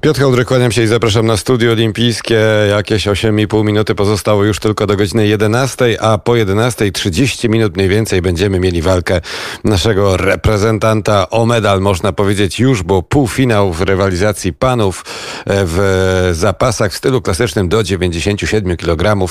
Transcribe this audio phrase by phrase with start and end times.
[0.00, 2.40] Piotr Hołdry, kłaniam się i zapraszam na studio olimpijskie.
[2.70, 7.88] Jakieś 8,5 minuty pozostało już tylko do godziny 11, a po 11 30 minut mniej
[7.88, 9.20] więcej będziemy mieli walkę
[9.64, 15.04] naszego reprezentanta o medal, można powiedzieć już, bo półfinał w rywalizacji panów
[15.46, 19.26] w zapasach w stylu klasycznym do 97 kg.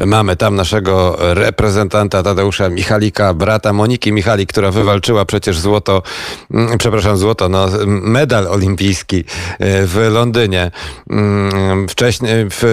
[0.00, 6.02] Mamy tam naszego reprezentanta Tadeusza Michalika, brata Moniki Michalik, która wywalczyła przecież złoto,
[6.50, 9.24] mm, przepraszam, złoto, no medal olimpijski
[9.60, 10.70] w Londynie.
[11.10, 12.64] Mm, wcześniej w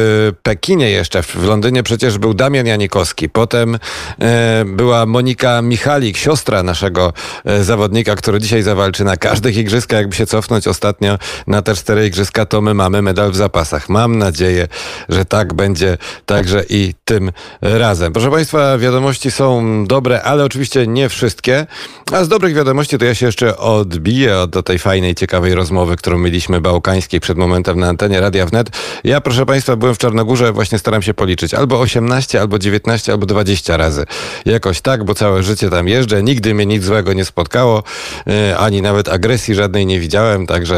[0.44, 3.30] Pekinie jeszcze, w Londynie przecież był Damian Janikowski.
[3.30, 3.80] Potem
[4.22, 7.14] e, była Monika Michalik, siostra naszego
[7.46, 10.00] e, zawodnika, który dzisiaj zawalczy na każdych igrzyskach.
[10.00, 11.18] Jakby się cofnąć ostatnio
[11.48, 13.90] na te cztery igrzyska, to my mamy medal w zapasach.
[13.90, 14.68] Mam nadzieję,
[15.10, 17.32] że tak będzie także i tym
[17.62, 18.14] razem.
[18.14, 21.68] Proszę Państwa, wiadomości są dobre, ale oczywiście nie wszystkie.
[22.12, 26.18] A z dobrych wiadomości to ja się jeszcze odbiję od tej fajnej, ciekawej rozmowy, którą
[26.18, 28.70] mieliśmy bałkańskiej przed momentem na antenie Radia Wnet.
[29.04, 31.54] Ja, proszę Państwa, byłem w Czarnogórze, właśnie staram się policzyć.
[31.54, 34.06] Albo 18, albo 19, albo 20 razy.
[34.46, 36.24] Jakoś tak, bo całe życie tam jeżdżę.
[36.24, 37.84] Nigdy mnie nic złego nie spotkało,
[38.26, 40.76] yy, ani nawet agresji żadnej nie widziałem, także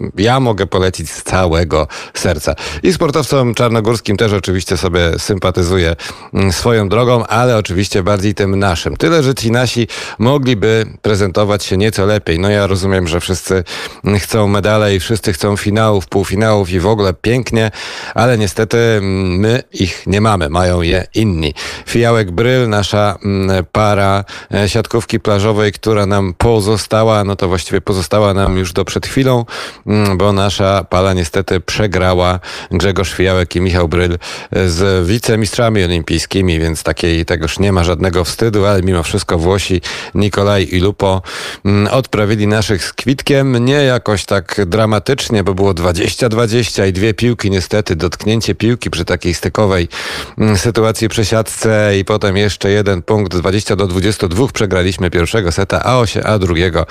[0.00, 2.54] yy, ja mogę polecić z całego serca.
[2.82, 5.96] I sportowcom czarnogórskim też oczywiście sobie sympatyzuję
[6.32, 8.96] yy, swoją drogą, ale oczywiście bardziej tym naszym.
[8.96, 12.38] Tyle, że ci nasi mogliby prezentować się nieco lepiej.
[12.38, 13.64] No ja rozumiem, że wszyscy
[14.18, 17.70] chcą medale i wszyscy chcą finałów, półfinałów i w ogóle pięknie,
[18.14, 21.54] ale niestety mm, my ich nie mamy, mają je inni.
[21.86, 28.34] Fijałek Bryl, nasza mm, para e, siatkówki plażowej, która nam pozostała, no to właściwie pozostała
[28.34, 29.44] nam już do przed chwilą,
[29.86, 36.58] mm, bo nasza pala niestety przegrała Grzegorz Fijałek i Michał Bryl e, z wicemistrzami olimpijskimi,
[36.58, 39.80] więc takiej tegoż nie ma żadnego wstydu, ale mimo wszystko Włosi
[40.14, 41.22] Nikolaj i Lupo
[41.90, 47.96] odprawili naszych z kwitkiem, nie jakoś tak dramatycznie, bo było 20-20 i dwie piłki niestety,
[47.96, 49.88] dotknięcie piłki przy takiej stykowej
[50.38, 55.98] mm, sytuacji przesiadce i potem jeszcze jeden punkt, 20 do 22 przegraliśmy pierwszego seta, a,
[55.98, 56.86] osie, a drugiego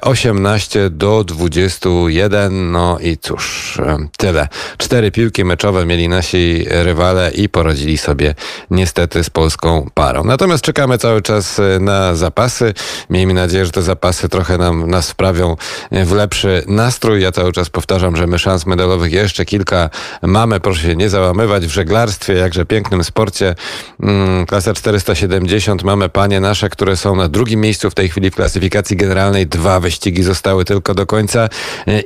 [0.00, 4.48] 18 e, do 21, no i cóż, e, tyle.
[4.78, 8.34] Cztery piłki meczowe mieli nasi rywale i poradzili sobie
[8.70, 10.24] niestety z polską parą.
[10.24, 12.74] Natomiast czekamy cały czas e, na zapasy.
[13.10, 15.56] Miejmy nadzieję, że te zapasy trochę nam nas wprawią
[15.92, 17.22] w lepszy nastrój.
[17.22, 19.90] Ja cały czas powtarzam, że my szans medalowych jeszcze kilka
[20.22, 20.60] mamy.
[20.60, 23.54] Proszę się nie załamywać w żeglarstwie, jakże pięknym sporcie.
[24.02, 28.34] Mm, klasa 470 mamy panie nasze, które są na drugim miejscu w tej chwili w
[28.34, 29.46] klasyfikacji generalnej.
[29.46, 31.48] Dwa wyścigi zostały tylko do końca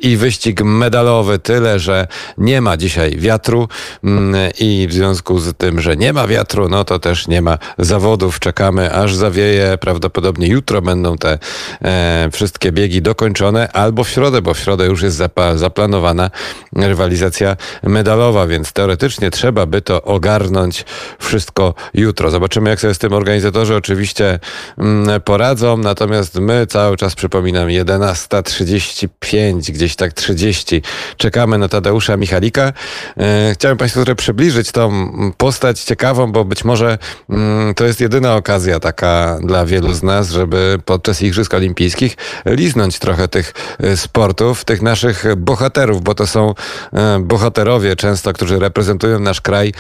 [0.03, 1.38] i wyścig medalowy.
[1.38, 2.06] Tyle, że
[2.39, 3.69] nie ma dzisiaj wiatru
[4.04, 7.59] mm, i w związku z tym, że nie ma wiatru, no to też nie ma
[7.78, 8.41] zawodów.
[8.41, 9.78] Czekamy aż zawieje.
[9.81, 11.39] Prawdopodobnie jutro będą te
[11.83, 15.16] e, wszystkie biegi dokończone albo w środę, bo w środę już jest
[15.58, 16.30] zaplanowana
[16.76, 20.84] rywalizacja medalowa, więc teoretycznie trzeba by to ogarnąć
[21.18, 22.30] wszystko jutro.
[22.30, 24.38] Zobaczymy, jak sobie z tym organizatorzy oczywiście
[24.78, 30.82] mm, poradzą, natomiast my cały czas, przypominam, 11.35, gdzieś tak 30,
[31.16, 32.72] czekamy na Tadeusza Michalika.
[33.16, 36.98] E, chciałem Państwu trochę przybliżyć tą postać ciekawą, bo być może
[37.30, 42.98] mm, to jest jedyna okazja taka dla wielu z nas, żeby podczas Igrzysk Olimpijskich liznąć
[42.98, 46.54] trochę tych e, sportów, tych naszych bohaterów, bo to są
[46.92, 49.72] e, bohaterowie często, którzy reprezentują nasz kraj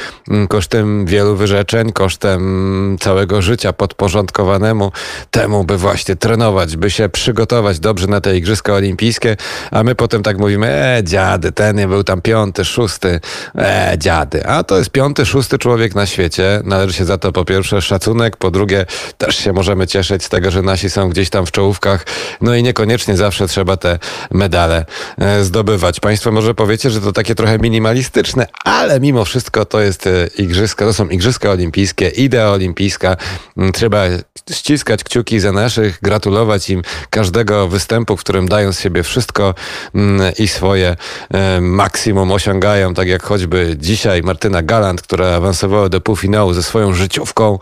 [0.48, 4.92] kosztem wielu wyrzeczeń, kosztem całego życia podporządkowanemu
[5.30, 9.36] temu, by właśnie trenować, by się przygotować dobrze na te Igrzyska Olimpijskie,
[9.70, 13.20] a my potem tak mówimy, e, dziady, ten nie był tam piąty, szósty,
[13.58, 14.46] e, dziady.
[14.46, 16.60] A to jest piąty, szósty człowiek na świecie.
[16.64, 18.86] Należy się za to po pierwsze szacunek, po drugie
[19.18, 22.06] też się możemy cieszyć z tego, że nasi są gdzieś tam w czołówkach,
[22.40, 23.98] no i niekoniecznie zawsze trzeba te
[24.30, 24.84] medale
[25.18, 26.00] e, zdobywać.
[26.00, 30.84] Państwo może powiecie, że to takie trochę minimalistyczne, ale mimo wszystko to jest e, igrzyska,
[30.84, 33.16] to są igrzyska olimpijskie, idea olimpijska.
[33.56, 34.04] Mm, trzeba
[34.52, 39.54] ściskać kciuki za naszych, gratulować im każdego występu, w którym dają z siebie wszystko
[39.94, 40.96] mm, i swoje
[41.30, 46.92] e, maksimum osiągają, tak jak choćby dzisiaj Martyna Galant, która awansowała do półfinału ze swoją
[46.92, 47.58] życiówką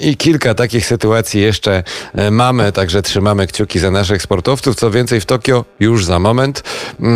[0.00, 1.82] i kilka takich sytuacji jeszcze
[2.30, 4.76] mamy, także trzymamy kciuki za naszych sportowców.
[4.76, 6.62] Co więcej, w Tokio już za moment,
[7.00, 7.07] e,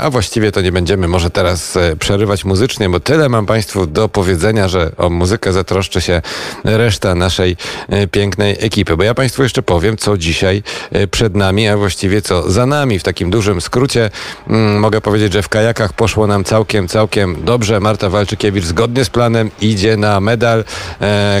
[0.00, 4.08] a właściwie to nie będziemy może teraz e, przerywać muzycznie, bo tyle mam Państwu do
[4.08, 6.22] powiedzenia, że o muzykę zatroszczy się
[6.64, 7.56] reszta naszej
[7.88, 8.96] e, pięknej ekipy.
[8.96, 10.62] Bo ja Państwu jeszcze powiem, co dzisiaj
[11.10, 12.98] przed nami, a właściwie co za nami.
[12.98, 14.10] W takim dużym skrócie
[14.48, 17.80] mm, mogę powiedzieć, że w kajakach poszło nam całkiem, całkiem dobrze.
[17.80, 20.64] Marta Walczykiewicz zgodnie z planem idzie na medal.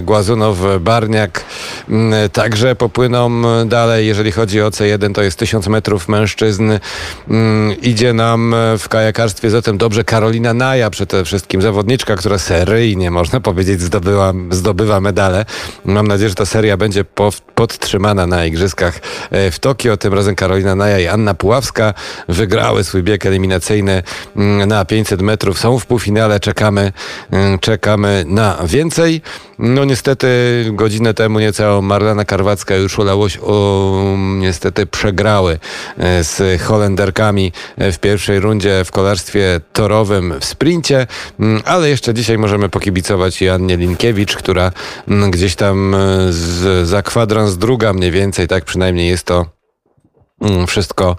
[0.02, 1.40] Głazunow-Barniak
[1.88, 4.06] mm, także popłyną dalej.
[4.06, 6.72] Jeżeli chodzi o C1, to jest 1000 metrów mężczyzn.
[7.82, 13.80] Idzie nam w kajakarstwie zatem dobrze Karolina Naja, przede wszystkim zawodniczka, która seryjnie, można powiedzieć,
[13.80, 15.44] zdobyła, zdobywa medale.
[15.84, 17.04] Mam nadzieję, że ta seria będzie
[17.54, 19.00] podtrzymana na igrzyskach
[19.30, 19.96] e, w Tokio.
[19.96, 21.94] Tym razem Karolina Naja i Anna Puławska
[22.28, 24.02] wygrały swój bieg eliminacyjny
[24.36, 25.58] mm, na 500 metrów.
[25.58, 26.92] Są w półfinale, czekamy,
[27.30, 29.22] mm, czekamy na więcej.
[29.58, 30.26] No niestety
[30.72, 35.58] godzinę temu niecałą Marlena Karwacka i Urszula Łoś o, niestety przegrały
[35.98, 41.06] e, z Holenderkami e, w pierwszej rundzie w kolarstwie torowym w sprincie,
[41.40, 44.72] mm, ale jeszcze dzisiaj możemy pokibicować i Annie Linkiewicz, która
[45.08, 45.98] mm, gdzieś tam e,
[46.32, 49.46] z, za kwadrans druga mniej więcej, tak przynajmniej jest to
[50.66, 51.16] wszystko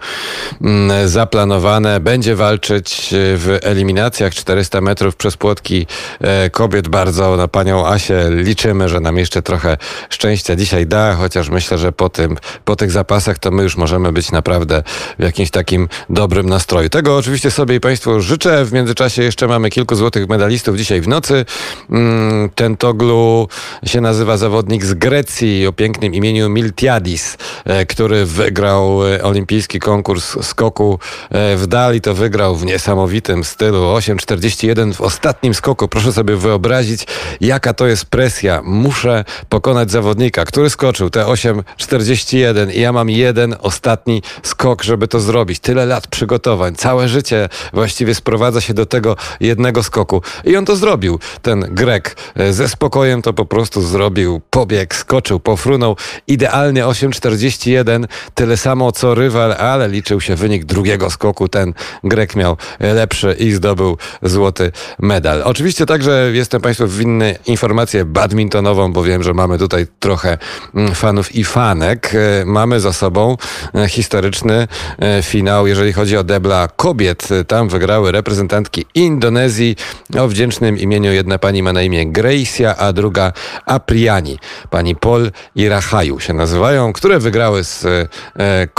[0.61, 1.99] mm, zaplanowane.
[1.99, 5.87] Będzie walczyć e, w eliminacjach 400 metrów przez płotki
[6.21, 6.87] e, kobiet.
[6.87, 9.77] Bardzo na panią Asię liczymy, że nam jeszcze trochę
[10.09, 14.11] szczęścia dzisiaj da, chociaż myślę, że po, tym, po tych zapasach to my już możemy
[14.11, 14.83] być naprawdę
[15.19, 16.89] w jakimś takim dobrym nastroju.
[16.89, 18.65] Tego oczywiście sobie i Państwu życzę.
[18.65, 21.45] W międzyczasie jeszcze mamy kilku złotych medalistów dzisiaj w nocy.
[21.89, 23.47] Mm, ten Toglu
[23.85, 30.99] się nazywa zawodnik z Grecji o pięknym imieniu Miltiadis, e, który wygrał olimpijski konkurs skoku
[31.29, 35.87] e, w dali, to wygrał w niesamowitym stylu 8,41 w ostatnim skoku.
[35.87, 37.07] Proszę sobie wyobrazić,
[37.41, 38.61] jaka to jest presja.
[38.63, 45.19] Muszę pokonać zawodnika, który skoczył te 8,41 i ja mam jeden ostatni skok, żeby to
[45.19, 45.59] zrobić.
[45.59, 50.21] Tyle lat przygotowań, całe życie właściwie sprowadza się do tego jednego skoku.
[50.43, 51.19] I on to zrobił.
[51.41, 54.41] Ten Grek e, ze spokojem to po prostu zrobił.
[54.49, 55.97] Pobiegł, skoczył, pofrunął.
[56.27, 61.47] Idealnie 8,41, tyle samo co rywal, ale liczył się wynik drugiego skoku.
[61.47, 61.73] Ten
[62.03, 65.41] Grek miał lepszy i zdobył złoty medal.
[65.43, 70.37] Oczywiście także jestem Państwu winny informację badmintonową, bo wiem, że mamy tutaj trochę
[70.75, 72.11] mm, fanów i fanek.
[72.15, 73.37] E, mamy za sobą
[73.75, 74.67] e, historyczny
[74.99, 77.29] e, finał, jeżeli chodzi o debla kobiet.
[77.47, 79.75] Tam wygrały reprezentantki Indonezji
[80.19, 81.11] o wdzięcznym imieniu.
[81.11, 83.33] Jedna pani ma na imię Gracia, a druga
[83.65, 84.39] Apriani.
[84.69, 87.85] Pani Pol i Rahaju się nazywają, które wygrały z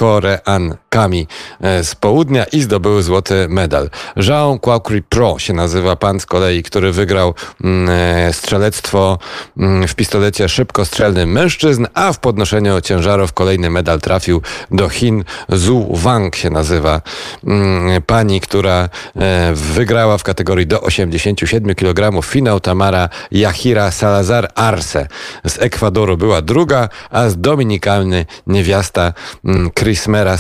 [0.07, 0.86] ancora hanno
[1.61, 3.91] e, z południa i zdobyły złoty medal.
[4.17, 7.35] Jean Quacri Pro się nazywa pan z kolei, który wygrał
[7.65, 9.19] mm, e, strzelectwo
[9.59, 15.25] mm, w pistolecie szybkostrzelnym mężczyzn, a w podnoszeniu ciężarów kolejny medal trafił do Chin.
[15.49, 17.01] Zhu Wang się nazywa
[17.47, 25.09] mm, pani, która e, wygrała w kategorii do 87 kg finał Tamara Yahira Salazar Arce
[25.45, 29.13] z Ekwadoru była druga, a z Dominikalny niewiasta
[29.79, 30.37] Chris Mera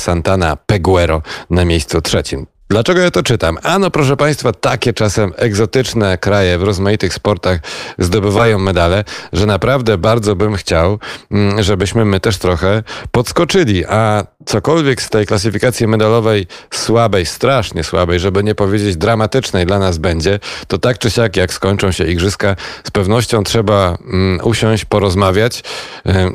[0.47, 2.47] Santana Peguero na miejscu trzecim.
[2.69, 3.59] Dlaczego ja to czytam?
[3.63, 7.61] Ano, proszę Państwa, takie czasem egzotyczne kraje w rozmaitych sportach
[7.99, 10.99] zdobywają medale, że naprawdę bardzo bym chciał,
[11.31, 13.85] mm, żebyśmy my też trochę podskoczyli.
[13.85, 19.99] A cokolwiek z tej klasyfikacji medalowej słabej, strasznie słabej, żeby nie powiedzieć dramatycznej dla nas
[19.99, 25.63] będzie, to tak czy siak, jak skończą się igrzyska, z pewnością trzeba mm, usiąść, porozmawiać.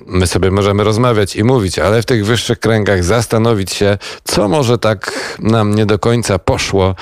[0.06, 4.78] My sobie możemy rozmawiać i mówić, ale w tych wyższych kręgach zastanowić się, co może
[4.78, 6.96] tak nam nie do końca poszło,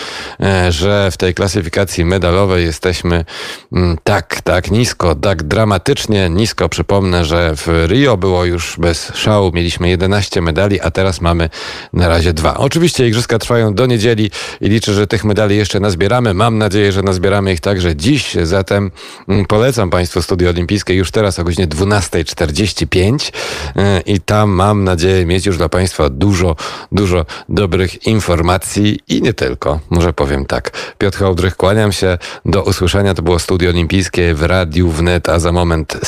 [0.67, 3.25] y, że w tej klasyfikacji medalowej jesteśmy
[3.73, 6.69] mm, tak, tak nisko, tak dramatycznie nisko.
[6.69, 11.49] Przypomnę, że w Rio było już bez szału, mieliśmy 11 medali, a teraz mamy
[11.93, 12.57] na razie dwa.
[12.57, 14.31] Oczywiście igrzyska trwają do niedzieli
[14.61, 16.33] i liczę, że tych medali jeszcze nazbieramy.
[16.33, 18.37] Mam nadzieję, że nazbieramy ich także dziś.
[18.43, 18.91] Zatem
[19.27, 23.31] mm, polecam Państwu Studio Olimpijskie już teraz o godzinie 12.45
[23.77, 26.55] y, i tam mam nadzieję mieć już dla Państwa dużo,
[26.91, 29.79] dużo dobrych informacji i nie tylko.
[29.89, 30.71] Może powiem tak.
[30.97, 32.17] Piotr Hołdrych, kłaniam się.
[32.45, 33.13] Do usłyszenia.
[33.13, 35.97] To było Studio Olimpijskie w Radiu Wnet, a za moment